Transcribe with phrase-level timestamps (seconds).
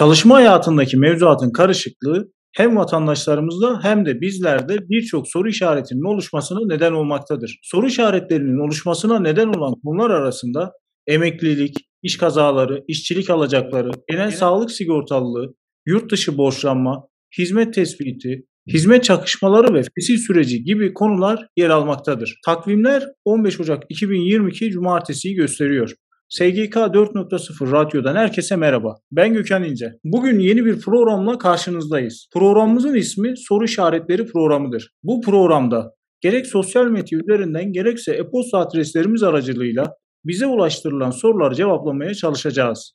[0.00, 7.58] Çalışma hayatındaki mevzuatın karışıklığı hem vatandaşlarımızda hem de bizlerde birçok soru işaretinin oluşmasına neden olmaktadır.
[7.62, 10.72] Soru işaretlerinin oluşmasına neden olan konular arasında
[11.06, 15.54] emeklilik, iş kazaları, işçilik alacakları, genel sağlık sigortalılığı,
[15.86, 17.06] yurt dışı borçlanma,
[17.38, 22.38] hizmet tespiti, hizmet çakışmaları ve fesih süreci gibi konular yer almaktadır.
[22.46, 25.94] Takvimler 15 Ocak 2022 Cumartesi'yi gösteriyor.
[26.30, 28.96] SGK 4.0 Radyo'dan herkese merhaba.
[29.12, 29.92] Ben Gökhan İnce.
[30.04, 32.28] Bugün yeni bir programla karşınızdayız.
[32.32, 34.90] Programımızın ismi Soru İşaretleri Programıdır.
[35.02, 39.92] Bu programda gerek sosyal medya üzerinden gerekse e-posta adreslerimiz aracılığıyla
[40.24, 42.92] bize ulaştırılan soruları cevaplamaya çalışacağız.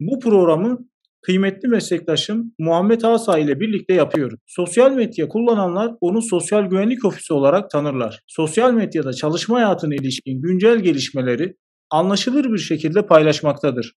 [0.00, 0.78] Bu programı
[1.22, 4.40] kıymetli meslektaşım Muhammed Asa ile birlikte yapıyoruz.
[4.46, 8.20] Sosyal medya kullananlar onu sosyal güvenlik ofisi olarak tanırlar.
[8.26, 11.54] Sosyal medyada çalışma hayatına ilişkin güncel gelişmeleri
[11.90, 13.92] anlaşılır bir şekilde paylaşmaktadır.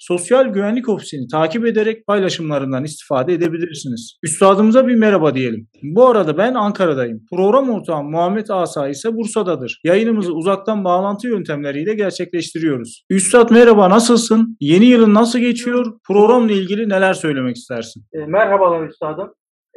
[0.00, 4.18] Sosyal Güvenlik Ofisi'ni takip ederek paylaşımlarından istifade edebilirsiniz.
[4.22, 5.68] Üstadımıza bir merhaba diyelim.
[5.82, 7.20] Bu arada ben Ankara'dayım.
[7.30, 9.80] Program ortağım Muhammed Asa ise Bursa'dadır.
[9.84, 13.04] Yayınımızı uzaktan bağlantı yöntemleriyle gerçekleştiriyoruz.
[13.10, 14.56] Üstad merhaba nasılsın?
[14.60, 15.86] Yeni yılın nasıl geçiyor?
[16.06, 18.02] Programla ilgili neler söylemek istersin?
[18.12, 19.34] E, merhabalar üstadım.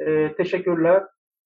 [0.08, 1.04] E, teşekkürler.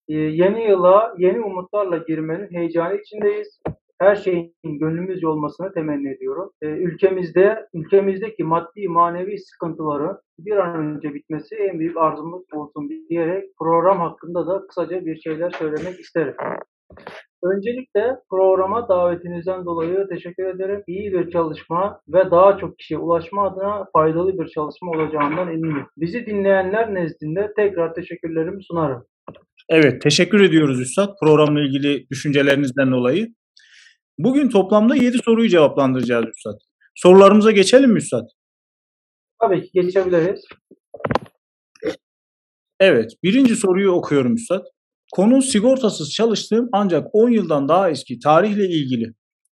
[0.10, 3.60] E, yeni yıla yeni umutlarla girmenin heyecanı içindeyiz
[4.00, 6.52] her şeyin gönlümüzce olmasını temenni ediyorum.
[6.62, 13.44] E, ülkemizde ülkemizdeki maddi manevi sıkıntıların bir an önce bitmesi en büyük arzumuz olsun diyerek
[13.60, 16.36] program hakkında da kısaca bir şeyler söylemek isterim.
[17.44, 20.84] Öncelikle programa davetinizden dolayı teşekkür ederim.
[20.88, 25.86] İyi bir çalışma ve daha çok kişiye ulaşma adına faydalı bir çalışma olacağından eminim.
[25.98, 29.06] Bizi dinleyenler nezdinde tekrar teşekkürlerimi sunarım.
[29.70, 33.28] Evet, teşekkür ediyoruz Üstad programla ilgili düşüncelerinizden dolayı.
[34.20, 36.60] Bugün toplamda 7 soruyu cevaplandıracağız Üstad.
[36.96, 38.28] Sorularımıza geçelim mi Üstad?
[39.42, 40.42] Tabii ki geçebiliriz.
[42.80, 44.66] Evet, birinci soruyu okuyorum Üstad.
[45.14, 49.14] Konu sigortasız çalıştığım ancak 10 yıldan daha eski tarihle ilgili.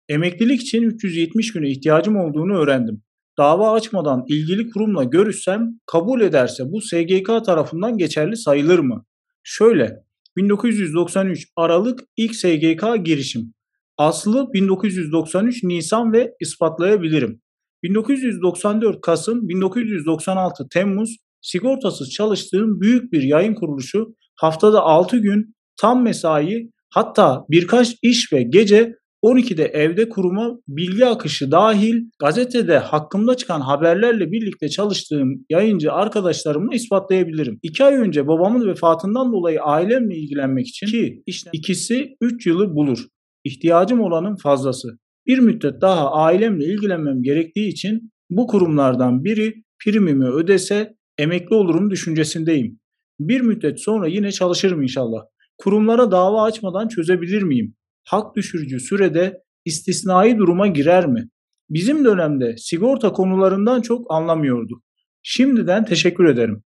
[0.09, 3.03] Emeklilik için 370 güne ihtiyacım olduğunu öğrendim.
[3.37, 9.05] Dava açmadan ilgili kurumla görüşsem kabul ederse bu SGK tarafından geçerli sayılır mı?
[9.43, 10.03] Şöyle,
[10.37, 13.53] 1993 Aralık ilk SGK girişim.
[13.99, 17.41] Aslı 1993 Nisan ve ispatlayabilirim.
[17.83, 26.69] 1994 Kasım, 1996 Temmuz sigortasız çalıştığım büyük bir yayın kuruluşu haftada 6 gün tam mesai
[26.89, 34.31] hatta birkaç iş ve gece 12'de evde kuruma bilgi akışı dahil gazetede hakkımda çıkan haberlerle
[34.31, 37.59] birlikte çalıştığım yayıncı arkadaşlarımla ispatlayabilirim.
[37.63, 43.05] 2 ay önce babamın vefatından dolayı ailemle ilgilenmek için ki işte ikisi 3 yılı bulur
[43.43, 44.87] ihtiyacım olanın fazlası.
[45.27, 52.79] Bir müddet daha ailemle ilgilenmem gerektiği için bu kurumlardan biri primimi ödese emekli olurum düşüncesindeyim.
[53.19, 55.21] Bir müddet sonra yine çalışırım inşallah.
[55.57, 57.75] Kurumlara dava açmadan çözebilir miyim?
[58.03, 61.29] Hak düşürücü sürede istisnai duruma girer mi?
[61.69, 64.83] Bizim dönemde sigorta konularından çok anlamıyorduk.
[65.23, 66.63] Şimdiden teşekkür ederim.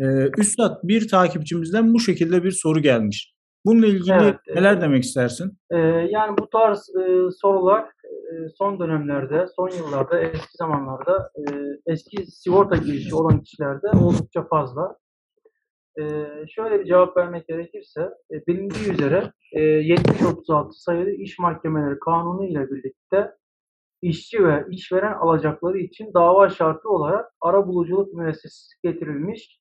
[0.00, 0.04] Ee,
[0.38, 3.33] Üstad bir takipçimizden bu şekilde bir soru gelmiş.
[3.66, 5.58] Bununla ilgili evet, neler demek istersin?
[5.70, 5.78] E,
[6.10, 11.42] yani bu tarz e, sorular e, son dönemlerde, son yıllarda, eski zamanlarda e,
[11.86, 14.96] eski sigorta girişi olan kişilerde oldukça fazla.
[16.00, 16.02] E,
[16.48, 18.00] şöyle bir cevap vermek gerekirse,
[18.32, 23.30] e, bilindiği üzere e, 7036 sayılı iş mahkemeleri kanunu ile birlikte
[24.02, 29.60] işçi ve işveren alacakları için dava şartı olarak ara buluculuk müessesesi getirilmiş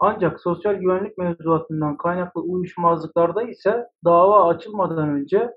[0.00, 5.50] ancak sosyal güvenlik mevzuatından kaynaklı uyuşmazlıklarda ise dava açılmadan önce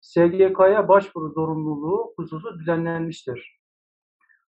[0.00, 3.58] SGK'ya başvuru zorunluluğu hususu düzenlenmiştir.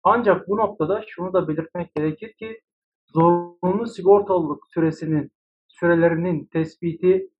[0.03, 2.61] Ancak bu noktada şunu da belirtmek gerekir ki
[3.07, 5.33] zorunlu sigortalılık süresinin
[5.69, 7.31] sürelerinin tespiti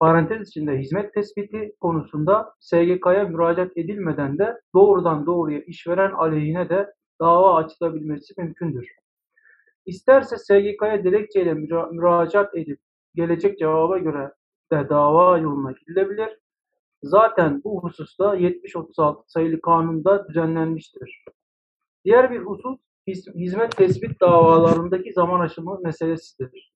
[0.00, 7.54] parantez içinde hizmet tespiti konusunda SGK'ya müracaat edilmeden de doğrudan doğruya işveren aleyhine de dava
[7.54, 9.01] açılabilmesi mümkündür.
[9.86, 12.80] İsterse SGK'ya dilekçeyle müra müracaat edip
[13.14, 14.32] gelecek cevaba göre
[14.72, 16.38] de dava yoluna gidilebilir.
[17.02, 21.24] Zaten bu hususta 7036 sayılı kanunda düzenlenmiştir.
[22.04, 22.80] Diğer bir husus
[23.34, 26.72] hizmet tespit davalarındaki zaman aşımı meselesidir.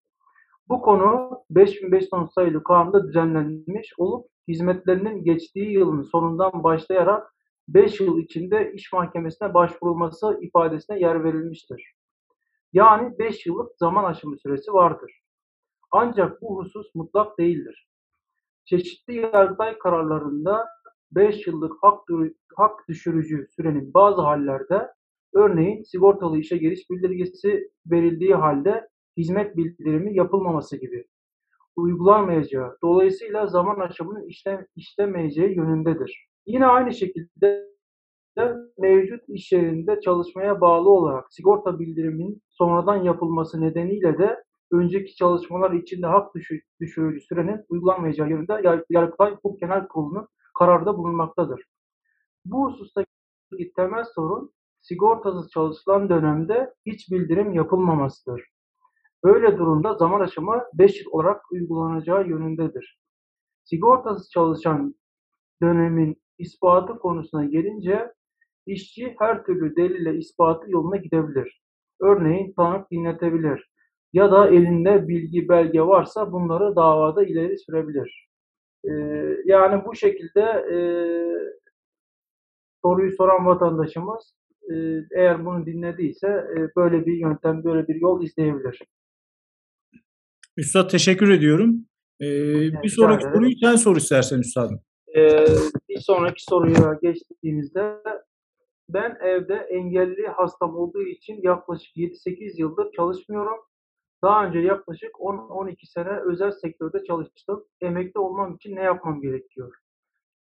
[0.68, 7.34] Bu konu 5510 sayılı kanunda düzenlenmiş olup hizmetlerinin geçtiği yılın sonundan başlayarak
[7.68, 11.95] 5 yıl içinde iş mahkemesine başvurulması ifadesine yer verilmiştir.
[12.76, 15.20] Yani 5 yıllık zaman aşımı süresi vardır.
[15.90, 17.88] Ancak bu husus mutlak değildir.
[18.64, 20.66] Çeşitli yargıtay kararlarında
[21.12, 21.72] 5 yıllık
[22.56, 24.88] hak, düşürücü sürenin bazı hallerde
[25.34, 31.04] Örneğin sigortalı işe giriş bildirgesi verildiği halde hizmet bildirimi yapılmaması gibi
[31.76, 36.28] uygulanmayacağı, dolayısıyla zaman aşımının işlem, işlemeyeceği yönündedir.
[36.46, 37.75] Yine aynı şekilde
[38.78, 46.06] mevcut iş yerinde çalışmaya bağlı olarak sigorta bildiriminin sonradan yapılması nedeniyle de önceki çalışmalar içinde
[46.06, 46.34] hak
[46.80, 50.28] düşürücü sürenin uygulanmayacağı yönünde Yargıtay Hukuk Genel Kurulu'nun
[50.58, 51.64] kararda bulunmaktadır.
[52.44, 53.08] Bu husustaki
[53.76, 58.42] temel sorun sigortasız çalışılan dönemde hiç bildirim yapılmamasıdır.
[59.24, 63.00] Böyle durumda zaman aşımı 5 yıl olarak uygulanacağı yönündedir.
[63.64, 64.94] Sigortasız çalışan
[65.62, 68.12] dönemin ispatı konusuna gelince
[68.66, 71.62] işçi her türlü delille ispatı yoluna gidebilir.
[72.00, 73.70] Örneğin tanık dinletebilir
[74.12, 78.28] ya da elinde bilgi belge varsa bunları davada ileri sürebilir.
[78.84, 78.90] Ee,
[79.44, 80.78] yani bu şekilde e,
[82.84, 84.34] soruyu soran vatandaşımız
[84.70, 84.74] e,
[85.16, 88.82] eğer bunu dinlediyse e, böyle bir yöntem, böyle bir yol izleyebilir.
[90.56, 91.86] Üstad teşekkür ediyorum.
[92.20, 94.80] Ee, bir sonraki soruyu sen sor istersen Üstadım.
[95.16, 95.46] Ee,
[95.88, 97.96] bir sonraki soruya geçtiğimizde
[98.88, 103.60] ben evde engelli hastam olduğu için yaklaşık 7-8 yıldır çalışmıyorum.
[104.22, 107.64] Daha önce yaklaşık 10-12 sene özel sektörde çalıştım.
[107.80, 109.76] Emekli olmam için ne yapmam gerekiyor?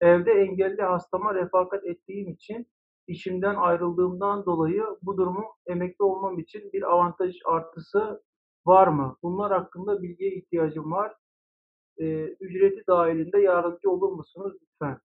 [0.01, 2.67] Evde engelli hastama refakat ettiğim için
[3.07, 8.23] işimden ayrıldığımdan dolayı bu durumu emekli olmam için bir avantaj artısı
[8.65, 9.17] var mı?
[9.23, 11.15] Bunlar hakkında bilgiye ihtiyacım var.
[11.97, 14.99] Ee, ücreti dahilinde yardımcı olur musunuz lütfen?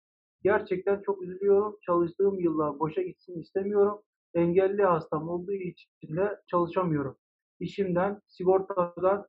[0.45, 1.77] Gerçekten çok üzülüyorum.
[1.87, 4.03] Çalıştığım yıllar boşa gitsin istemiyorum.
[4.35, 7.17] Engelli hastam olduğu için de çalışamıyorum.
[7.61, 9.27] İşimden, sigortadan,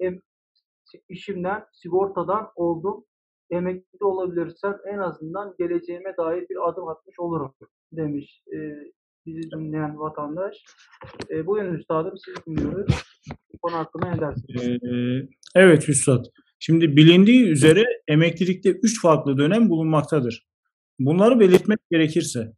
[0.00, 0.20] em,
[1.08, 3.04] işimden, sigortadan oldum.
[3.50, 7.54] Emekli olabilirsem en azından geleceğime dair bir adım atmış olurum
[7.92, 8.58] demiş e,
[9.26, 10.64] bizi dinleyen vatandaş.
[11.30, 13.04] E, buyurun üstadım siz dinliyoruz.
[13.52, 14.68] Bu konu hakkında ne dersiniz?
[14.68, 16.24] Ee, evet üstad.
[16.58, 20.46] Şimdi bilindiği üzere emeklilikte üç farklı dönem bulunmaktadır.
[20.98, 22.52] Bunları belirtmek gerekirse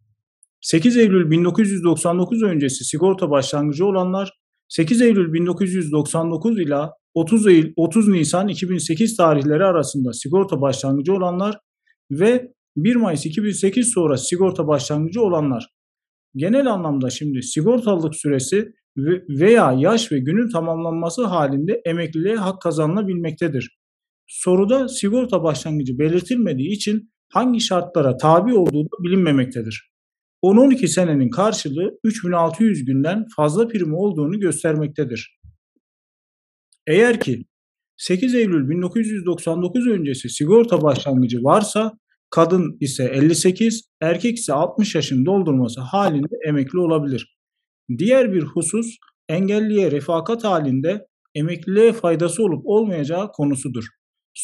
[0.61, 4.33] 8 Eylül 1999 öncesi sigorta başlangıcı olanlar,
[4.69, 11.59] 8 Eylül 1999 ila 30 Eylül 30 Nisan 2008 tarihleri arasında sigorta başlangıcı olanlar
[12.11, 15.67] ve 1 Mayıs 2008 sonra sigorta başlangıcı olanlar.
[16.37, 18.73] Genel anlamda şimdi sigortalılık süresi
[19.29, 23.80] veya yaş ve günün tamamlanması halinde emekliliğe hak kazanılabilmektedir.
[24.33, 29.91] Soruda sigorta başlangıcı belirtilmediği için hangi şartlara tabi olduğu da bilinmemektedir.
[30.43, 35.41] 10-12 senenin karşılığı 3600 günden fazla prim olduğunu göstermektedir.
[36.87, 37.45] Eğer ki
[37.97, 41.93] 8 Eylül 1999 öncesi sigorta başlangıcı varsa
[42.31, 47.37] kadın ise 58, erkek ise 60 yaşını doldurması halinde emekli olabilir.
[47.99, 48.97] Diğer bir husus
[49.29, 53.85] engelliye refakat halinde emekliliğe faydası olup olmayacağı konusudur.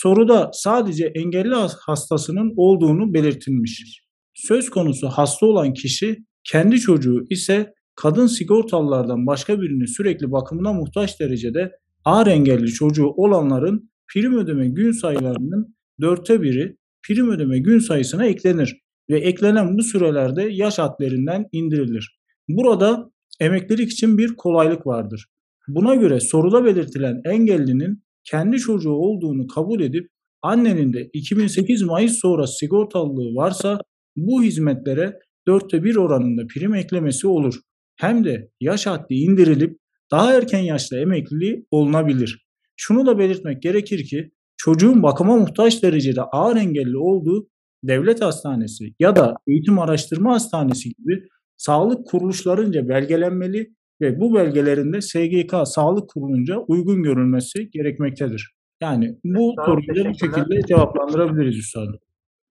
[0.02, 1.54] Soruda sadece engelli
[1.86, 4.02] hastasının olduğunu belirtilmiş.
[4.34, 11.20] Söz konusu hasta olan kişi kendi çocuğu ise kadın sigortalılardan başka birini sürekli bakımına muhtaç
[11.20, 11.70] derecede
[12.04, 18.76] ağır engelli çocuğu olanların prim ödeme gün sayılarının dörtte biri prim ödeme gün sayısına eklenir
[19.10, 22.18] ve eklenen bu sürelerde yaş hadlerinden indirilir.
[22.48, 23.10] Burada
[23.40, 25.26] emeklilik için bir kolaylık vardır.
[25.68, 30.08] Buna göre soruda belirtilen engellinin kendi çocuğu olduğunu kabul edip
[30.42, 33.80] annenin de 2008 Mayıs sonrası sigortalılığı varsa
[34.16, 35.18] bu hizmetlere
[35.48, 37.54] dörtte bir oranında prim eklemesi olur.
[37.96, 39.78] Hem de yaş haddi indirilip
[40.10, 42.46] daha erken yaşta emekliliği olunabilir.
[42.76, 47.48] Şunu da belirtmek gerekir ki çocuğun bakıma muhtaç derecede ağır engelli olduğu
[47.84, 55.54] devlet hastanesi ya da eğitim araştırma hastanesi gibi sağlık kuruluşlarınca belgelenmeli ve bu belgelerinde SGK
[55.64, 58.56] sağlık kurulunca uygun görülmesi gerekmektedir.
[58.80, 61.98] Yani bu soruyu da bu şekilde cevaplandırabiliriz üstadım.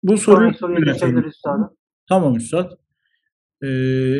[0.03, 0.51] Bu soruyu
[0.85, 1.69] geçebiliriz üstadım.
[2.09, 2.71] Tamam üstad.
[3.63, 3.67] Ee,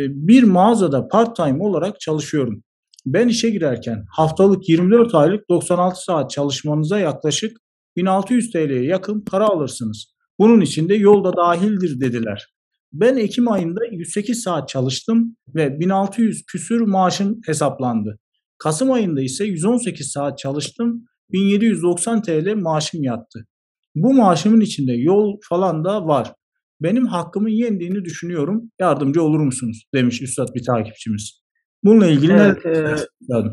[0.09, 2.63] bir mağazada part time olarak çalışıyorum.
[3.05, 7.57] Ben işe girerken haftalık 24 aylık 96 saat çalışmanıza yaklaşık
[7.95, 10.13] 1600 TL'ye yakın para alırsınız.
[10.39, 12.56] Bunun içinde yolda dahildir dediler.
[12.94, 18.20] Ben Ekim ayında 108 saat çalıştım ve 1600 küsür maaşım hesaplandı.
[18.58, 23.48] Kasım ayında ise 118 saat çalıştım, 1790 TL maaşım yattı.
[23.96, 26.34] Bu maaşımın içinde yol falan da var.
[26.82, 28.72] Benim hakkımın yendiğini düşünüyorum.
[28.79, 29.84] Yardımcı olur musunuz?
[29.94, 31.41] demiş Üstad bir takipçimiz.
[31.84, 33.44] Bununla ilgili evet, ne e,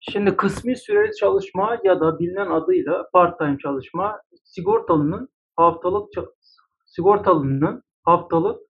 [0.00, 6.08] Şimdi kısmi süreli çalışma ya da bilinen adıyla part-time çalışma sigortalının haftalık
[6.86, 8.60] sigortalının haftalık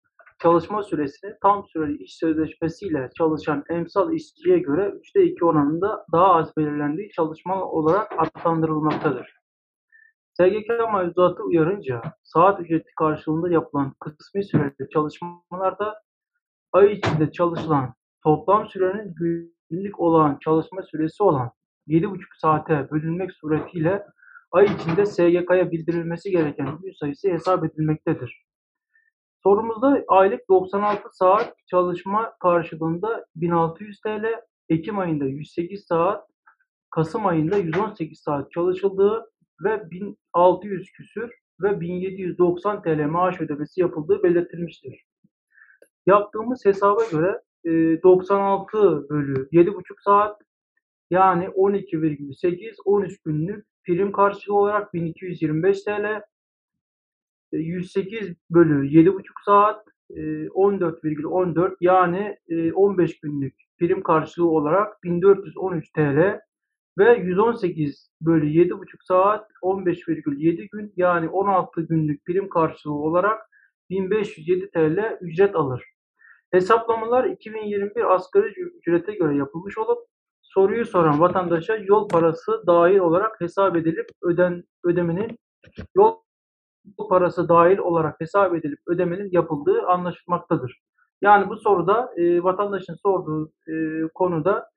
[0.43, 6.57] çalışma süresini tam süreli iş sözleşmesiyle çalışan emsal işçiye göre 3'te 2 oranında daha az
[6.57, 9.35] belirlendiği çalışma olarak adlandırılmaktadır.
[10.33, 15.95] SGK mevzuatı uyarınca saat ücreti karşılığında yapılan kısmi süreli çalışmalarda
[16.73, 19.15] ay içinde çalışılan toplam sürenin
[19.71, 21.51] günlük olan çalışma süresi olan
[21.89, 24.07] 7,5 saate bölünmek suretiyle
[24.53, 28.45] ay içinde SGK'ya bildirilmesi gereken gün sayısı hesap edilmektedir.
[29.47, 34.25] Sorumuzda aylık 96 saat çalışma karşılığında 1600 TL,
[34.69, 36.29] Ekim ayında 108 saat,
[36.91, 39.31] Kasım ayında 118 saat çalışıldığı
[39.65, 45.05] ve 1600 küsür ve 1790 TL maaş ödemesi yapıldığı belirtilmiştir.
[46.07, 47.41] Yaptığımız hesaba göre
[48.03, 50.43] 96 bölü 7,5 saat
[51.11, 56.23] yani 12,8 13 günlük prim karşılığı olarak 1225 TL
[57.59, 62.37] 108 bölü 7,5 saat 14,14 yani
[62.75, 66.41] 15 günlük prim karşılığı olarak 1413 TL
[66.99, 73.41] ve 118 bölü 7,5 saat 15,7 gün yani 16 günlük prim karşılığı olarak
[73.91, 75.85] 1507 TL ücret alır.
[76.53, 79.99] Hesaplamalar 2021 asgari ücrete göre yapılmış olup
[80.43, 85.39] soruyu soran vatandaşa yol parası dahil olarak hesap edilip öden ödemenin
[85.97, 86.24] yol
[87.09, 90.81] parası dahil olarak hesap edilip ödemenin yapıldığı anlaşılmaktadır.
[91.23, 93.75] Yani bu soruda e, vatandaşın sorduğu e,
[94.15, 94.69] konuda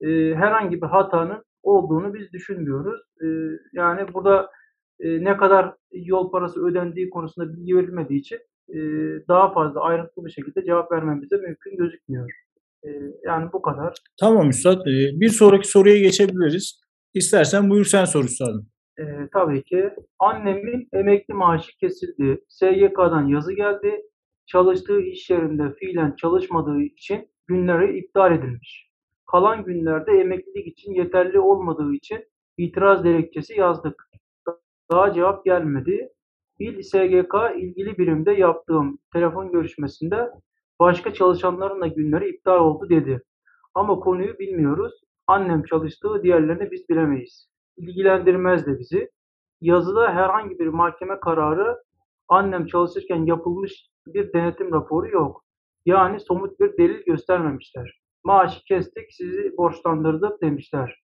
[0.00, 3.00] e, herhangi bir hatanın olduğunu biz düşünmüyoruz.
[3.22, 3.26] E,
[3.72, 4.50] yani burada
[5.00, 8.38] e, ne kadar yol parası ödendiği konusunda bilgi verilmediği için
[8.68, 8.78] e,
[9.28, 12.30] daha fazla ayrıntılı bir şekilde cevap vermemize mümkün gözükmüyor.
[12.84, 12.88] E,
[13.24, 13.94] yani bu kadar.
[14.20, 14.86] Tamam Üstad.
[14.86, 16.80] E, bir sonraki soruya geçebiliriz.
[17.14, 18.68] İstersen buyur sen sor Üstad'ım.
[18.98, 19.90] E, tabii ki.
[20.18, 22.44] Annemin emekli maaşı kesildi.
[22.48, 24.02] SGK'dan yazı geldi.
[24.46, 28.90] Çalıştığı iş yerinde fiilen çalışmadığı için günleri iptal edilmiş.
[29.26, 32.24] Kalan günlerde emeklilik için yeterli olmadığı için
[32.58, 34.10] itiraz dilekçesi yazdık.
[34.90, 36.08] Daha cevap gelmedi.
[36.58, 40.30] İl SGK ilgili birimde yaptığım telefon görüşmesinde
[40.80, 43.22] başka çalışanların da günleri iptal oldu dedi.
[43.74, 45.00] Ama konuyu bilmiyoruz.
[45.26, 47.48] Annem çalıştığı diğerlerini biz bilemeyiz.
[47.78, 49.10] İlgilendirmez de bizi.
[49.60, 51.82] Yazıda herhangi bir mahkeme kararı
[52.28, 55.44] annem çalışırken yapılmış bir denetim raporu yok.
[55.86, 58.00] Yani somut bir delil göstermemişler.
[58.24, 61.02] Maaşı kestik, sizi borçlandırdık demişler.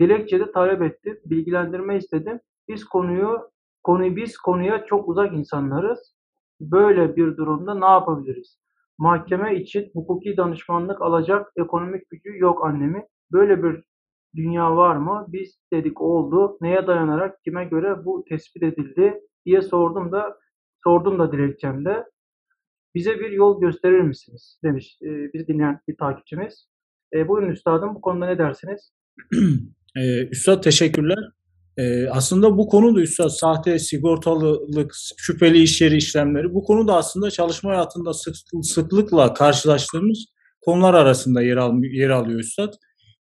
[0.00, 2.40] Dilekçede talep ettim, bilgilendirme istedim.
[2.68, 3.52] Biz konuyu
[3.82, 6.16] Konuyu biz konuya çok uzak insanlarız.
[6.60, 8.58] Böyle bir durumda ne yapabiliriz?
[8.98, 13.06] Mahkeme için hukuki danışmanlık alacak ekonomik gücü yok annemi.
[13.32, 13.84] Böyle bir
[14.36, 15.26] dünya var mı?
[15.28, 16.58] Biz dedik oldu.
[16.60, 20.38] Neye dayanarak, kime göre bu tespit edildi diye sordum da
[20.84, 22.04] sordum da dilekçemde.
[22.94, 24.58] Bize bir yol gösterir misiniz?
[24.64, 26.68] demiş e, bizi dinleyen bir takipçimiz.
[27.14, 28.92] E, buyurun üstadım bu konuda ne dersiniz?
[29.96, 31.18] e, Üstad teşekkürler.
[31.78, 36.96] Ee, aslında bu konu da üstad sahte sigortalılık, şüpheli iş yeri işlemleri bu konu da
[36.96, 40.24] aslında çalışma hayatında sık, sıklıkla karşılaştığımız
[40.60, 42.72] konular arasında yer, al, yer alıyor üstad.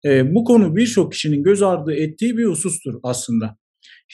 [0.05, 3.57] Ee, bu konu birçok kişinin göz ardı ettiği bir husustur aslında.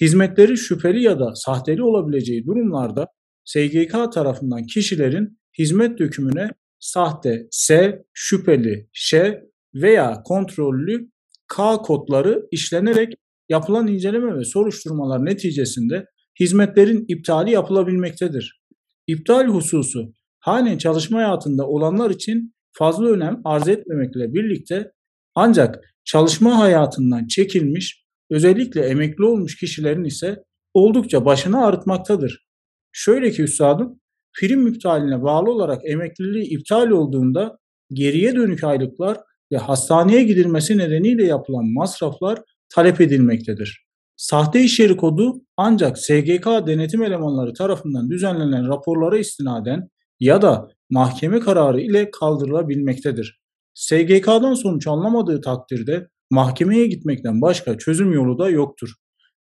[0.02, 3.08] Hizmetleri şüpheli ya da sahteli olabileceği durumlarda
[3.46, 9.42] SGK tarafından kişilerin hizmet dökümüne sahte S, şüpheli Ş
[9.76, 11.10] veya kontrollü
[11.48, 13.14] K kodları işlenerek
[13.50, 16.06] yapılan inceleme ve soruşturmalar neticesinde
[16.40, 18.62] hizmetlerin iptali yapılabilmektedir.
[19.08, 24.92] İptal hususu halen çalışma hayatında olanlar için fazla önem arz etmemekle birlikte
[25.36, 32.46] ancak çalışma hayatından çekilmiş, özellikle emekli olmuş kişilerin ise oldukça başını ağrıtmaktadır.
[32.92, 34.00] Şöyle ki üstadım,
[34.40, 37.58] prim iptaline bağlı olarak emekliliği iptal olduğunda
[37.94, 39.18] geriye dönük aylıklar
[39.52, 43.86] ve hastaneye gidilmesi nedeniyle yapılan masraflar talep edilmektedir.
[44.18, 51.40] Sahte iş yeri kodu ancak SGK denetim elemanları tarafından düzenlenen raporlara istinaden ya da mahkeme
[51.40, 53.41] kararı ile kaldırılabilmektedir.
[53.74, 58.90] SGK'dan sonuç anlamadığı takdirde mahkemeye gitmekten başka çözüm yolu da yoktur.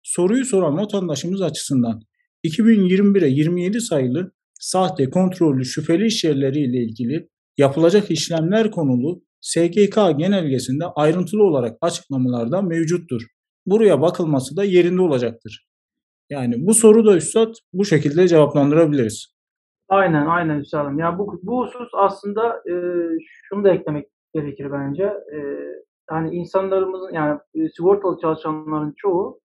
[0.03, 2.01] Soruyu soran vatandaşımız açısından
[2.43, 11.43] 2021'e 27 sayılı sahte kontrollü şüpheli iş ile ilgili yapılacak işlemler konulu SGK genelgesinde ayrıntılı
[11.43, 13.21] olarak açıklamalarda mevcuttur.
[13.65, 15.67] Buraya bakılması da yerinde olacaktır.
[16.29, 19.35] Yani bu soru da Üstad bu şekilde cevaplandırabiliriz.
[19.89, 20.99] Aynen aynen Üstad'ım.
[20.99, 22.73] Yani bu, bu husus aslında e,
[23.21, 25.03] şunu da eklemek gerekir bence.
[25.33, 25.37] E,
[26.11, 29.39] yani insanlarımızın yani e, sigortalı çalışanların çoğu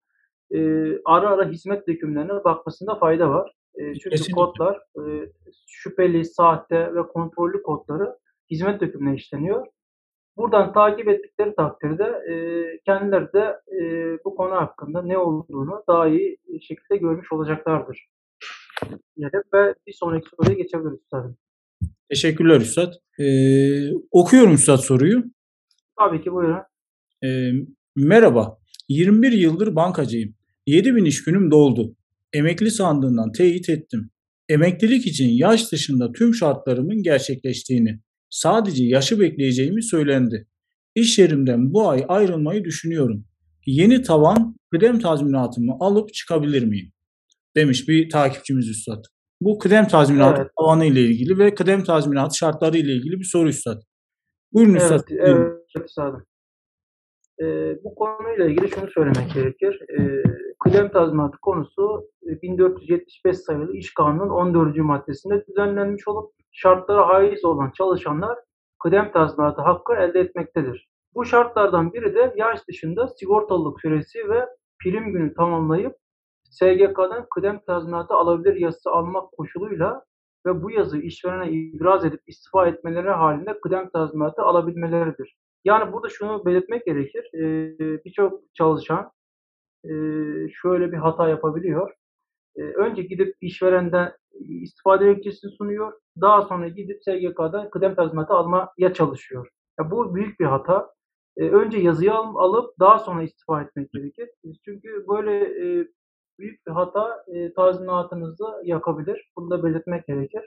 [0.54, 0.58] e,
[1.04, 3.52] ara ara hizmet dökümlerine bakmasında fayda var.
[3.74, 4.34] E, çünkü Kesinlikle.
[4.34, 5.32] kodlar e,
[5.66, 8.16] şüpheli, sahte ve kontrollü kodları
[8.50, 9.66] hizmet dökümüne işleniyor.
[10.36, 12.34] Buradan takip ettikleri takdirde e,
[12.84, 13.84] kendileri de e,
[14.24, 18.08] bu konu hakkında ne olduğunu daha iyi şekilde görmüş olacaklardır.
[19.54, 21.36] Ve bir sonraki soruya geçebiliriz üstadım.
[22.10, 22.94] Teşekkürler Üstad.
[23.18, 25.24] Ee, okuyorum Üstad soruyu.
[25.98, 26.62] Tabii ki buyurun.
[27.24, 27.52] Ee,
[27.96, 28.58] merhaba.
[28.88, 30.34] 21 yıldır bankacıyım.
[30.66, 31.96] 7000 iş günüm doldu.
[32.32, 34.10] Emekli sandığından teyit ettim.
[34.48, 40.46] Emeklilik için yaş dışında tüm şartlarımın gerçekleştiğini, sadece yaşı bekleyeceğimi söylendi.
[40.94, 43.24] İş yerimden bu ay ayrılmayı düşünüyorum.
[43.66, 46.92] Yeni tavan kıdem tazminatımı alıp çıkabilir miyim?
[47.56, 49.04] Demiş bir takipçimiz Üstad.
[49.40, 50.50] Bu kıdem tazminatı Evet.
[50.60, 53.82] tavanı ile ilgili ve kıdem tazminatı şartları ile ilgili bir soru Üstad.
[54.52, 55.00] Buyurun Üstad.
[55.10, 55.62] Evet, buyurun.
[55.76, 56.24] evet üstadım.
[57.42, 59.80] Ee, bu konuyla ilgili şunu söylemek gerekir.
[59.98, 60.22] Ee,
[60.64, 64.76] kıdem tazminatı konusu e, 1475 sayılı İş Kanunu'nun 14.
[64.76, 68.38] maddesinde düzenlenmiş olup şartlara haiz olan çalışanlar
[68.82, 70.88] kıdem tazminatı hakkı elde etmektedir.
[71.14, 74.46] Bu şartlardan biri de yaş dışında sigortalılık süresi ve
[74.82, 75.96] prim günü tamamlayıp
[76.50, 80.04] SGK'dan kıdem tazminatı alabilir yazısı almak koşuluyla
[80.46, 85.36] ve bu yazı işverene ibraz edip istifa etmeleri halinde kıdem tazminatı alabilmeleridir.
[85.64, 87.30] Yani burada şunu belirtmek gerekir.
[87.34, 89.10] Ee, Birçok çalışan
[89.84, 89.90] e,
[90.62, 91.94] şöyle bir hata yapabiliyor.
[92.56, 95.92] Ee, önce gidip işverenden istifa dilekçesini sunuyor.
[96.20, 99.48] Daha sonra gidip SGK'dan kıdem tazminatı almaya çalışıyor.
[99.90, 100.90] Bu büyük bir hata.
[101.36, 104.28] Ee, önce yazıyı al- alıp daha sonra istifa etmek gerekir.
[104.64, 105.32] Çünkü böyle
[105.80, 105.88] e,
[106.38, 109.30] büyük bir hata e, tazminatınızı yakabilir.
[109.36, 110.42] Bunu da belirtmek gerekir.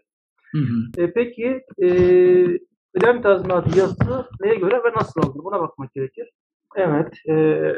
[0.52, 1.02] Hı hı.
[1.02, 1.90] E, peki e,
[2.94, 5.44] kıdem tazminatı yazısı neye göre ve nasıl alınır?
[5.44, 6.32] Buna bakmak gerekir.
[6.76, 7.14] Evet.
[7.30, 7.74] e,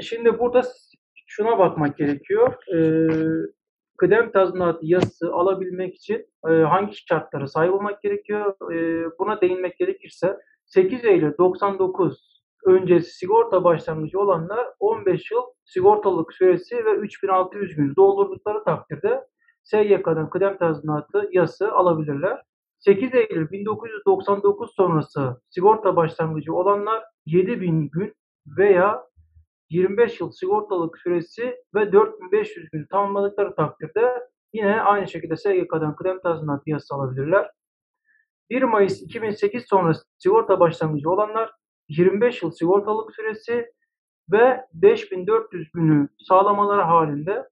[0.00, 0.62] şimdi burada
[1.26, 2.54] şuna bakmak gerekiyor.
[2.74, 2.78] E,
[3.98, 8.72] kıdem tazminatı yazısı alabilmek için e, hangi şartlara sahip olmak gerekiyor?
[8.74, 12.33] E, buna değinmek gerekirse 8 Eylül 99
[12.64, 19.26] öncesi sigorta başlangıcı olanlar 15 yıl sigortalılık süresi ve 3600 gün doldurdukları takdirde
[19.64, 22.42] SGK'dan kıdem tazminatı yası alabilirler.
[22.78, 28.14] 8 Eylül 1999 sonrası sigorta başlangıcı olanlar 7000 gün
[28.46, 29.04] veya
[29.70, 36.70] 25 yıl sigortalık süresi ve 4500 gün tamamladıkları takdirde yine aynı şekilde SGK'dan kıdem tazminatı
[36.70, 37.50] yası alabilirler.
[38.50, 41.50] 1 Mayıs 2008 sonrası sigorta başlangıcı olanlar
[41.88, 43.72] 25 yıl sigortalık süresi
[44.32, 47.48] ve 5400 günü sağlamaları halinde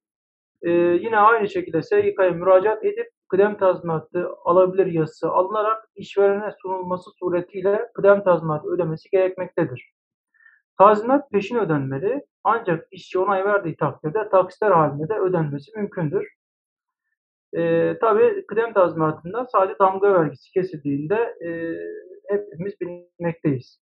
[0.62, 7.90] e, yine aynı şekilde SGK'ya müracaat edip kıdem tazminatı alabilir yazısı alınarak işverene sunulması suretiyle
[7.94, 9.92] kıdem tazminatı ödemesi gerekmektedir.
[10.78, 16.28] Tazminat peşin ödenmeli ancak işçi onay verdiği takdirde taksitler halinde de ödenmesi mümkündür.
[17.56, 21.14] E, tabii kıdem tazminatından sadece damga vergisi kesildiğinde
[21.44, 21.50] e,
[22.28, 23.81] hepimiz bilmekteyiz.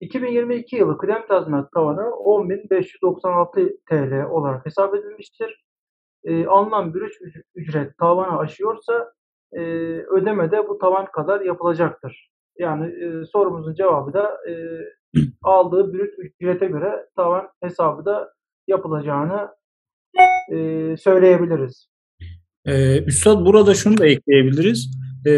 [0.00, 5.64] 2022 yılı kıdem tazminat tavanı 10.596 TL olarak hesap edilmiştir.
[6.24, 9.12] E, alınan bir üc- ücret tavanı aşıyorsa
[9.52, 9.60] e,
[10.16, 12.30] ödeme de bu tavan kadar yapılacaktır.
[12.58, 14.54] Yani e, sorumuzun cevabı da e,
[15.42, 18.32] aldığı brüt ücrete göre tavan hesabı da
[18.68, 19.48] yapılacağını
[20.52, 21.90] e, söyleyebiliriz.
[22.66, 24.90] Ee, Üstad burada şunu da ekleyebiliriz.
[25.26, 25.30] Ee,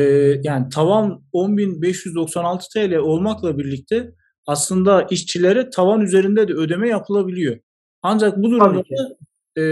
[0.43, 4.13] yani tavan 10.596 TL olmakla birlikte
[4.47, 7.59] aslında işçilere tavan üzerinde de ödeme yapılabiliyor.
[8.03, 9.17] Ancak bu durumda da,
[9.63, 9.65] e,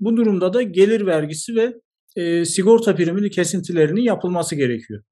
[0.00, 1.74] bu durumda da gelir vergisi ve
[2.16, 5.02] e, sigorta priminin kesintilerinin yapılması gerekiyor.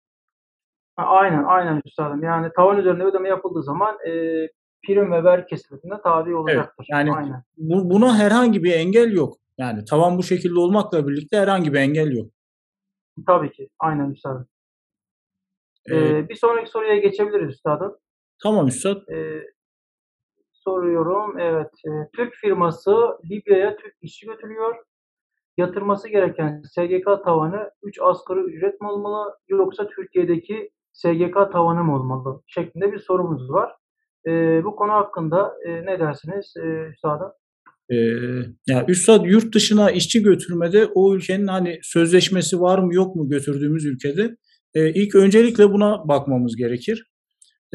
[0.96, 2.22] Aynen, aynen üstadım.
[2.22, 4.10] Yani tavan üzerinde ödeme yapıldığı zaman e,
[4.86, 6.86] prim ve vergi kesintilerine tabi olacaktır.
[6.90, 7.42] yani aynen.
[7.56, 9.36] Bu, buna herhangi bir engel yok.
[9.58, 12.30] Yani tavan bu şekilde olmakla birlikte herhangi bir engel yok.
[13.26, 13.68] Tabii ki.
[13.78, 14.46] Aynen üstadım.
[15.90, 17.96] Ee, E, bir sonraki soruya geçebiliriz üstadım.
[18.42, 19.08] Tamam Üstad.
[19.08, 19.42] E,
[20.52, 21.38] soruyorum.
[21.38, 21.70] Evet.
[21.86, 22.94] e, Türk firması
[23.30, 24.74] Libya'ya Türk işçi götürüyor.
[25.56, 32.42] Yatırması gereken SGK tavanı 3 asgari ücret mi olmalı yoksa Türkiye'deki SGK tavanı mı olmalı
[32.46, 33.72] şeklinde bir sorumuz var.
[34.26, 37.32] E, bu konu hakkında e, ne dersiniz e, üstadım?
[37.90, 37.96] Ee,
[38.66, 43.84] ya Üstad yurt dışına işçi götürmede o ülkenin hani sözleşmesi var mı yok mu götürdüğümüz
[43.84, 44.36] ülkede
[44.74, 47.13] e, ilk öncelikle buna bakmamız gerekir.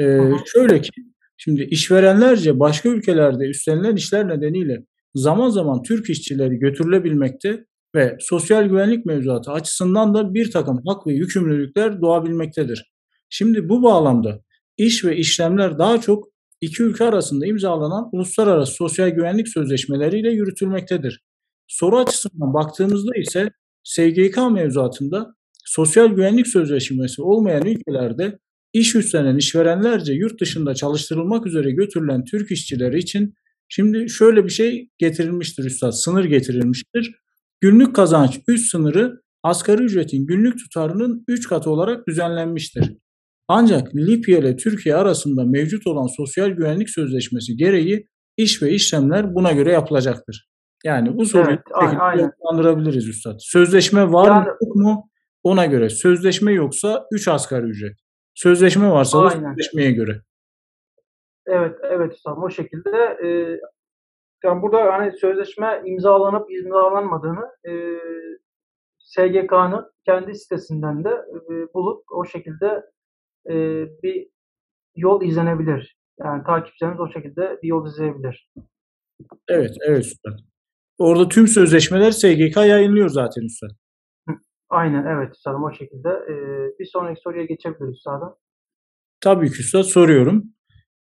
[0.04, 0.36] Hı.
[0.46, 0.92] şöyle ki
[1.38, 4.86] şimdi işverenlerce başka ülkelerde üstlenilen işler nedeniyle
[5.16, 11.14] zaman zaman Türk işçileri götürülebilmekte ve sosyal güvenlik mevzuatı açısından da bir takım hak ve
[11.14, 12.92] yükümlülükler doğabilmektedir.
[13.30, 14.40] Şimdi bu bağlamda
[14.78, 16.28] iş ve işlemler daha çok
[16.62, 21.22] iki ülke arasında imzalanan uluslararası sosyal güvenlik sözleşmeleriyle yürütülmektedir.
[21.68, 23.50] Soru açısından baktığımızda ise
[23.84, 25.36] SGK mevzuatında
[25.66, 28.40] sosyal güvenlik sözleşmesi olmayan ülkelerde
[28.74, 33.34] iş üstlenen işverenlerce yurt dışında çalıştırılmak üzere götürülen Türk işçileri için
[33.70, 37.16] şimdi şöyle bir şey getirilmiştir üstad, sınır getirilmiştir.
[37.62, 42.94] Günlük kazanç üst sınırı asgari ücretin günlük tutarının 3 katı olarak düzenlenmiştir.
[43.48, 49.52] Ancak Libya ile Türkiye arasında mevcut olan sosyal güvenlik sözleşmesi gereği iş ve işlemler buna
[49.52, 50.50] göre yapılacaktır.
[50.86, 53.36] Yani bu soruyu Evet, yanıtlandırabiliriz üstad.
[53.40, 55.10] Sözleşme var Yani- mı yok mu?
[55.44, 55.90] Ona göre.
[55.90, 57.98] Sözleşme yoksa 3 asgari ücret.
[58.40, 59.50] Sözleşme varsa da Aynen.
[59.50, 60.22] sözleşmeye göre.
[61.46, 63.18] Evet, evet Üstadım o şekilde.
[63.24, 63.28] E,
[64.44, 67.72] yani burada hani sözleşme imzalanıp imzalanmadığını e,
[69.00, 72.84] SGK'nın kendi sitesinden de e, bulup o şekilde
[73.50, 73.54] e,
[74.04, 74.28] bir
[74.96, 75.98] yol izlenebilir.
[76.20, 78.52] Yani takipçilerimiz o şekilde bir yol izleyebilir.
[79.48, 80.40] Evet, evet üstad.
[80.98, 83.70] Orada tüm sözleşmeler SGK yayınlıyor zaten üstad.
[84.70, 86.10] Aynen evet Üstadım o şekilde.
[86.10, 86.34] E,
[86.80, 88.36] bir sonraki soruya geçebiliriz Üstadım.
[89.22, 90.44] Tabii ki üstad soruyorum.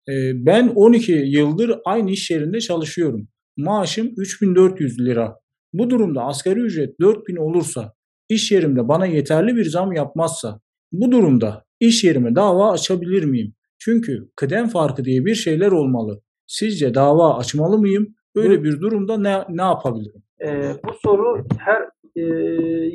[0.09, 3.29] Ee, ben 12 yıldır aynı iş yerinde çalışıyorum.
[3.57, 5.37] Maaşım 3400 lira.
[5.73, 7.93] Bu durumda asgari ücret 4000 olursa,
[8.29, 10.61] iş yerimde bana yeterli bir zam yapmazsa,
[10.93, 13.55] bu durumda iş yerime dava açabilir miyim?
[13.79, 16.21] Çünkü kıdem farkı diye bir şeyler olmalı.
[16.47, 18.15] Sizce dava açmalı mıyım?
[18.35, 20.23] Böyle bir durumda ne, ne yapabilirim?
[20.45, 21.83] E, bu soru her
[22.17, 22.23] e,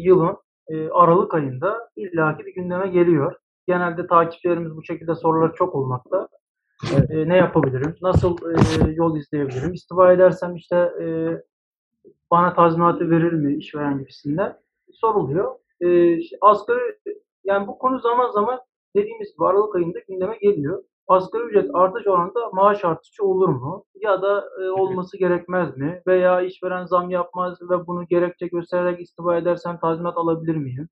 [0.01, 3.35] yılın e, Aralık ayında illaki bir gündeme geliyor.
[3.67, 6.27] Genelde takipçilerimiz bu şekilde sorular çok olmakta.
[7.09, 7.95] E, ne yapabilirim?
[8.01, 9.73] Nasıl e, yol izleyebilirim?
[9.73, 11.05] İstifa edersem işte e,
[12.31, 14.57] bana tazminatı verir mi işveren gibisinden
[14.91, 15.55] soruluyor.
[15.81, 16.97] E, asgari
[17.43, 18.59] yani bu konu zaman zaman
[18.95, 20.83] dediğimiz gibi Aralık ayında gündeme geliyor.
[21.11, 23.85] Asgari ücret artış oranında maaş artışı olur mu?
[23.95, 26.01] Ya da e, olması gerekmez mi?
[26.07, 30.87] Veya işveren zam yapmaz ve bunu gerekçe göstererek istifa edersem tazminat alabilir miyim?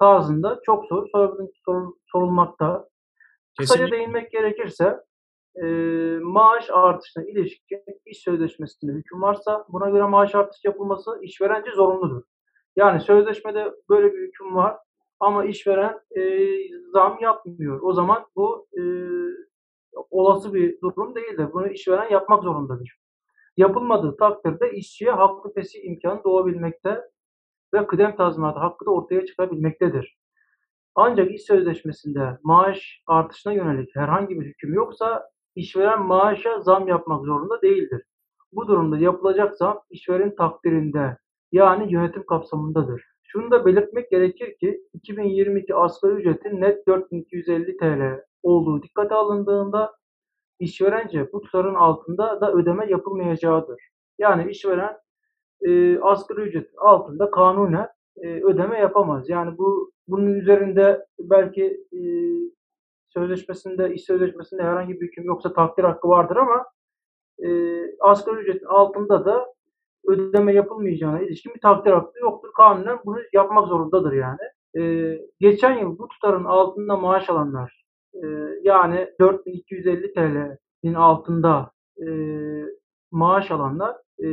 [0.00, 2.88] Tarzında çok soru sorabil- sorul- sorulmakta.
[3.58, 3.98] Kısaca Kesinlikle.
[3.98, 5.00] değinmek gerekirse
[5.62, 5.66] e,
[6.22, 12.22] maaş artışına ilişkin iş sözleşmesinde hüküm varsa buna göre maaş artışı yapılması işverence zorunludur.
[12.76, 14.76] Yani sözleşmede böyle bir hüküm var
[15.20, 16.22] ama işveren e,
[16.92, 17.80] zam yapmıyor.
[17.82, 18.82] O zaman bu e,
[20.10, 21.48] olası bir durum değildir.
[21.52, 22.98] Bunu işveren yapmak zorundadır.
[23.56, 27.00] Yapılmadığı takdirde işçiye haklı fesih imkanı doğabilmekte
[27.74, 30.18] ve kıdem tazminatı hakkı da ortaya çıkabilmektedir.
[30.94, 37.62] Ancak iş sözleşmesinde maaş artışına yönelik herhangi bir hüküm yoksa işveren maaşa zam yapmak zorunda
[37.62, 38.02] değildir.
[38.52, 41.16] Bu durumda yapılacak zam işverenin takdirinde
[41.52, 43.04] yani yönetim kapsamındadır.
[43.22, 49.98] Şunu da belirtmek gerekir ki 2022 asgari ücretin net 4250 TL olduğu dikkate alındığında
[50.60, 53.80] işverence bu tutarın altında da ödeme yapılmayacağıdır.
[54.18, 54.96] Yani işveren
[55.62, 59.28] e, asgari ücretin altında kanunen e, ödeme yapamaz.
[59.28, 62.00] Yani bu bunun üzerinde belki e,
[63.08, 66.66] sözleşmesinde, iş sözleşmesinde herhangi bir hüküm yoksa takdir hakkı vardır ama
[67.44, 67.48] e,
[68.00, 69.54] asgari ücretin altında da
[70.08, 72.52] ödeme yapılmayacağına ilişkin bir takdir hakkı yoktur.
[72.56, 74.38] Kanunen bunu yapmak zorundadır yani.
[74.78, 77.77] E, geçen yıl bu tutarın altında maaş alanlar
[78.62, 81.70] yani 4250 TL'nin altında
[82.02, 82.06] e,
[83.10, 84.28] maaş alanlar e,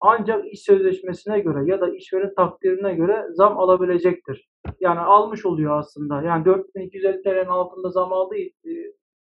[0.00, 4.48] ancak iş sözleşmesine göre ya da işveren takdirine göre zam alabilecektir.
[4.80, 6.22] Yani almış oluyor aslında.
[6.22, 8.50] Yani 4250 TL'nin altında zam aldığı, e,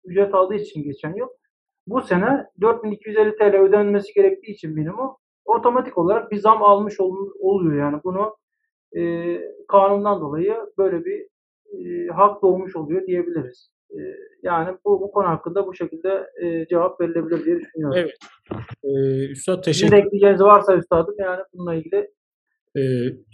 [0.04, 1.28] ücret aldığı için geçen yıl.
[1.86, 7.76] Bu sene 4250 TL ödenmesi gerektiği için minimum otomatik olarak bir zam almış ol- oluyor.
[7.76, 8.36] Yani bunu
[8.96, 9.02] e,
[9.68, 11.29] kanundan dolayı böyle bir
[11.72, 13.70] e, hak doğmuş oluyor diyebiliriz.
[13.90, 13.98] E,
[14.42, 17.96] yani bu, bu konu hakkında bu şekilde e, cevap verilebilir diye düşünüyorum.
[17.98, 18.16] Evet.
[18.84, 22.10] Ee, Üstad teşekkür de ekleyeceğiniz varsa üstadım yani bununla ilgili
[22.76, 22.80] Ee,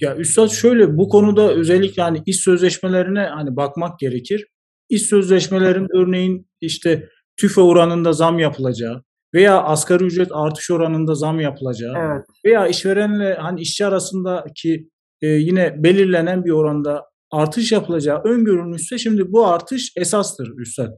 [0.00, 4.46] ya Üstad şöyle bu konuda özellikle hani iş sözleşmelerine hani bakmak gerekir.
[4.88, 9.02] İş sözleşmelerin örneğin işte tüfe oranında zam yapılacağı
[9.34, 14.88] veya asgari ücret artış oranında zam yapılacağı evet veya işverenle hani işçi arasındaki
[15.22, 20.92] e, yine belirlenen bir oranda artış yapılacağı öngörülmüşse şimdi bu artış esastır Üstad.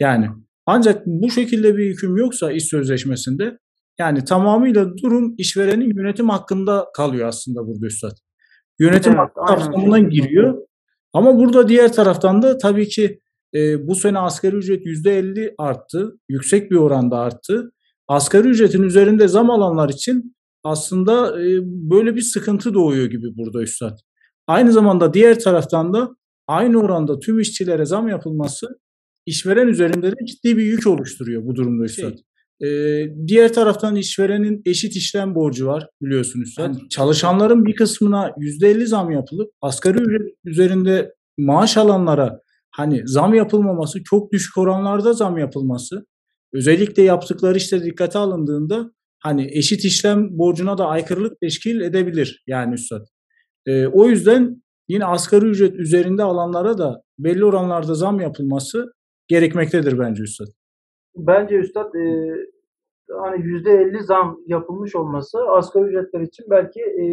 [0.00, 0.28] Yani
[0.66, 3.58] ancak bu şekilde bir hüküm yoksa iş sözleşmesinde
[3.98, 8.16] yani tamamıyla durum işverenin yönetim hakkında kalıyor aslında burada Üstad.
[8.78, 10.00] Yönetim Evet, hakkı şekilde.
[10.10, 10.58] giriyor.
[11.12, 13.20] Ama burada diğer taraftan da tabii ki
[13.54, 16.18] e, bu sene asgari ücret %50 arttı.
[16.28, 17.72] Yüksek bir oranda arttı.
[18.08, 23.98] Asgari ücretin üzerinde zam alanlar için aslında e, böyle bir sıkıntı doğuyor gibi burada Üstad.
[24.46, 28.80] Aynı zamanda diğer taraftan da aynı oranda tüm işçilere zam yapılması
[29.26, 32.12] işveren üzerinde de ciddi bir yük oluşturuyor bu durumda Üstad.
[32.62, 32.68] E,
[33.26, 36.54] diğer taraftan işverenin eşit işlem borcu var biliyorsunuz.
[36.58, 44.04] Yani çalışanların bir kısmına %50 zam yapılıp asgari ücret üzerinde maaş alanlara hani zam yapılmaması,
[44.04, 46.06] çok düşük oranlarda zam yapılması,
[46.52, 53.06] özellikle yaptıkları işte dikkate alındığında hani eşit işlem borcuna da aykırılık teşkil edebilir yani üstad.
[53.66, 58.92] E, o yüzden yine asgari ücret üzerinde alanlara da belli oranlarda zam yapılması
[59.28, 60.46] gerekmektedir bence üstad.
[61.16, 62.34] Bence üstad e,
[63.08, 67.04] hani %50 zam yapılmış olması asgari ücretler için belki e,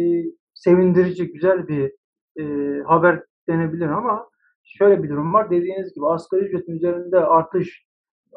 [0.54, 1.92] sevindirici, güzel bir
[2.40, 2.44] e,
[2.82, 4.28] haber denebilir ama
[4.64, 5.50] şöyle bir durum var.
[5.50, 7.86] Dediğiniz gibi asgari ücretin üzerinde artış,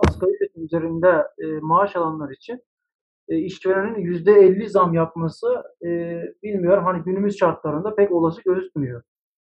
[0.08, 2.62] asgari ücretin üzerinde e, maaş alanlar için
[3.30, 9.02] e, işverenin %50 zam yapması e, bilmiyorum hani günümüz şartlarında pek olası gözükmüyor.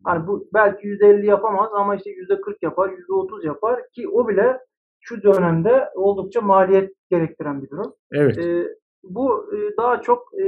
[0.05, 4.59] Hani bu belki %50 yapamaz ama işte %40 yapar, %30 yapar ki o bile
[5.01, 7.95] şu dönemde oldukça maliyet gerektiren bir durum.
[8.12, 8.38] Evet.
[8.38, 8.69] E,
[9.03, 10.45] bu e, daha çok e,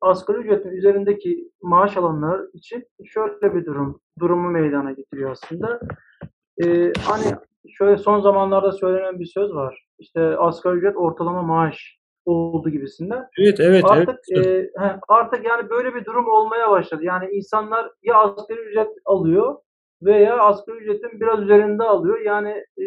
[0.00, 5.80] asgari ücretin üzerindeki maaş alanlar için şöyle bir durum, durumu meydana getiriyor aslında.
[6.64, 7.36] E, hani
[7.68, 9.88] şöyle son zamanlarda söylenen bir söz var.
[9.98, 11.97] İşte asgari ücret ortalama maaş
[12.28, 13.28] oldu gibisinden.
[13.38, 14.70] Evet, evet, artık, evet.
[14.80, 17.04] E, artık yani böyle bir durum olmaya başladı.
[17.04, 19.56] Yani insanlar ya asgari ücret alıyor
[20.02, 22.20] veya asgari ücretin biraz üzerinde alıyor.
[22.20, 22.84] Yani e,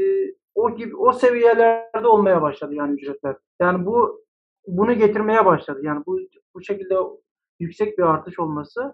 [0.55, 3.35] o gibi o seviyelerde olmaya başladı yani ücretler.
[3.61, 4.23] Yani bu
[4.67, 5.79] bunu getirmeye başladı.
[5.83, 6.19] Yani bu
[6.55, 6.95] bu şekilde
[7.59, 8.93] yüksek bir artış olması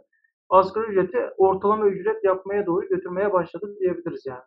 [0.50, 4.44] asgari ücreti ortalama ücret yapmaya doğru götürmeye başladı diyebiliriz yani.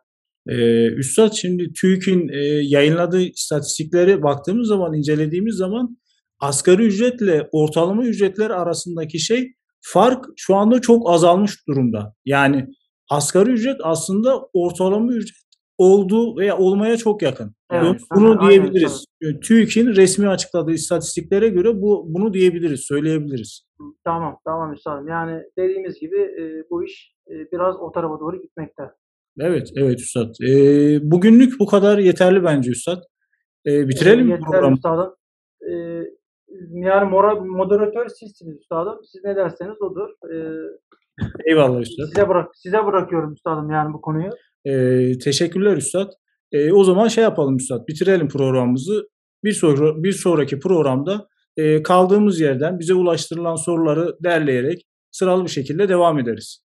[0.47, 5.97] Ee, Üstad şimdi TÜİK'in e, yayınladığı istatistikleri baktığımız zaman, incelediğimiz zaman
[6.39, 12.13] asgari ücretle ortalama ücretler arasındaki şey fark şu anda çok azalmış durumda.
[12.25, 12.67] Yani
[13.09, 15.37] asgari ücret aslında ortalama ücret
[15.77, 17.55] olduğu veya olmaya çok yakın.
[17.71, 19.05] Evet, bunu aynen, diyebiliriz.
[19.23, 19.39] Aynen.
[19.39, 23.67] TÜİK'in resmi açıkladığı istatistiklere göre bu bunu diyebiliriz, söyleyebiliriz.
[24.03, 25.07] Tamam, tamam üstadım.
[25.07, 28.83] Yani dediğimiz gibi e, bu iş e, biraz o tarafa doğru gitmekte.
[29.39, 30.35] Evet, evet üstad.
[30.47, 30.51] E,
[31.11, 33.03] bugünlük bu kadar yeterli bence üstad.
[33.65, 34.75] E, bitirelim e, programı.
[34.75, 35.15] Üstadım.
[35.61, 35.71] E,
[36.71, 38.99] yani mora, moderatör sizsiniz üstadım.
[39.11, 40.09] Siz ne derseniz odur.
[40.33, 40.35] E,
[41.45, 42.05] Eyvallah üstad.
[42.05, 44.29] Size, bırak, size bırakıyorum üstadım yani bu konuyu.
[44.65, 46.11] E, teşekkürler üstad.
[46.51, 47.87] E, o zaman şey yapalım üstad.
[47.87, 49.07] Bitirelim programımızı.
[49.43, 55.89] Bir, sonra, bir sonraki programda e, kaldığımız yerden bize ulaştırılan soruları derleyerek sıralı bir şekilde
[55.89, 56.63] devam ederiz.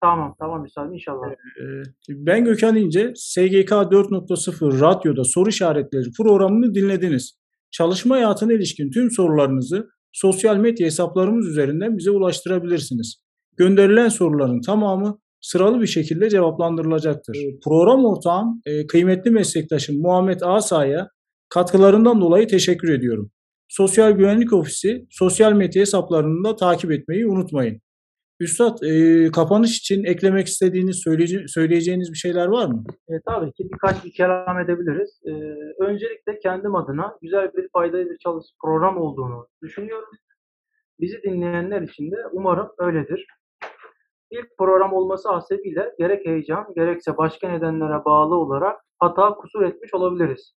[0.00, 1.26] Tamam, tamam üstadım inşallah.
[1.30, 7.38] Ee, ben Gökhan İnce, SGK 4.0 Radyo'da soru işaretleri programını dinlediniz.
[7.70, 13.22] Çalışma hayatına ilişkin tüm sorularınızı sosyal medya hesaplarımız üzerinden bize ulaştırabilirsiniz.
[13.56, 17.34] Gönderilen soruların tamamı sıralı bir şekilde cevaplandırılacaktır.
[17.36, 21.08] Ee, program ortağım, e, kıymetli meslektaşım Muhammed Asa'ya
[21.48, 23.30] katkılarından dolayı teşekkür ediyorum.
[23.68, 27.80] Sosyal Güvenlik Ofisi sosyal medya hesaplarını da takip etmeyi unutmayın.
[28.40, 32.84] Üstad, e, kapanış için eklemek istediğiniz, söyleyece söyleyeceğiniz bir şeyler var mı?
[33.08, 35.20] E, tabii ki birkaç bir kelam edebiliriz.
[35.26, 35.32] E,
[35.84, 40.08] öncelikle kendim adına güzel bir faydalı bir çalış program olduğunu düşünüyorum.
[41.00, 43.26] Bizi dinleyenler için de umarım öyledir.
[44.30, 50.54] İlk program olması hasebiyle gerek heyecan gerekse başka nedenlere bağlı olarak hata kusur etmiş olabiliriz.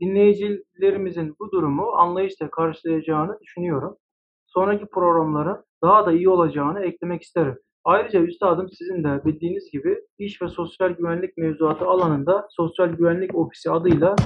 [0.00, 3.96] Dinleyicilerimizin bu durumu anlayışla karşılayacağını düşünüyorum.
[4.46, 7.58] Sonraki programların daha da iyi olacağını eklemek isterim.
[7.84, 13.70] Ayrıca üstadım sizin de bildiğiniz gibi iş ve sosyal güvenlik mevzuatı alanında Sosyal Güvenlik Ofisi
[13.70, 14.16] adıyla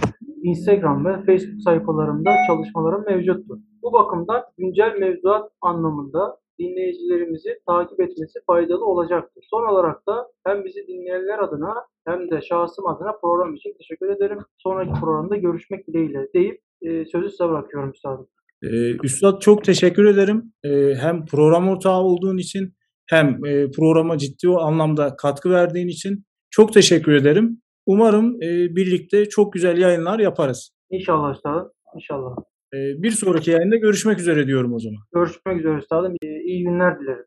[0.42, 3.59] Instagram ve Facebook sayfalarımda çalışmalarım mevcuttur.
[3.83, 9.44] Bu bakımdan güncel mevzuat anlamında dinleyicilerimizi takip etmesi faydalı olacaktır.
[9.51, 11.75] Son olarak da hem bizi dinleyenler adına
[12.07, 14.38] hem de şahsım adına program için teşekkür ederim.
[14.59, 18.27] Sonraki programda görüşmek dileğiyle deyip e, sözü size bırakıyorum üstadım.
[18.62, 20.53] Ee, Üstad çok teşekkür ederim.
[20.64, 22.75] Ee, hem program ortağı olduğun için
[23.07, 27.62] hem e, programa ciddi o anlamda katkı verdiğin için çok teşekkür ederim.
[27.87, 30.70] Umarım e, birlikte çok güzel yayınlar yaparız.
[30.90, 31.70] İnşallah üstadım.
[31.94, 32.37] İnşallah.
[32.75, 35.01] Ee, bir sonraki yayında görüşmek üzere diyorum o zaman.
[35.14, 36.16] Görüşmek üzere üstadım.
[36.23, 37.25] İyi günler dilerim.